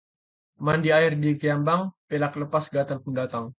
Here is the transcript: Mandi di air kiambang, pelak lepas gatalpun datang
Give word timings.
Mandi 0.69 0.85
di 0.89 0.93
air 0.97 1.13
kiambang, 1.41 1.83
pelak 2.09 2.33
lepas 2.41 2.63
gatalpun 2.73 3.13
datang 3.21 3.45